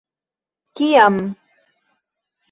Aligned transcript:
Kiam? 0.79 1.17